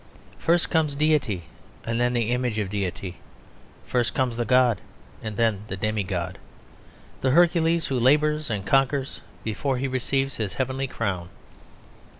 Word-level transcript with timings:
First 0.39 0.71
comes 0.71 0.95
Deity 0.95 1.43
and 1.85 2.01
then 2.01 2.13
the 2.13 2.31
image 2.31 2.57
of 2.57 2.71
Deity; 2.71 3.17
first 3.85 4.15
comes 4.15 4.35
the 4.35 4.45
god 4.45 4.81
and 5.21 5.37
then 5.37 5.61
the 5.67 5.77
demi 5.77 6.01
god, 6.01 6.39
the 7.21 7.29
Hercules 7.29 7.85
who 7.85 7.99
labours 7.99 8.49
and 8.49 8.65
conquers 8.65 9.21
before 9.43 9.77
he 9.77 9.87
receives 9.87 10.37
his 10.37 10.53
heavenly 10.55 10.87
crown. 10.87 11.29